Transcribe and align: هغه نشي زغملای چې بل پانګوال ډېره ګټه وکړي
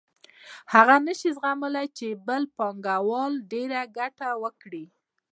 هغه 0.73 0.95
نشي 1.07 1.29
زغملای 1.37 1.87
چې 1.97 2.07
بل 2.27 2.43
پانګوال 2.57 3.33
ډېره 3.51 3.81
ګټه 3.97 4.29
وکړي 4.43 4.85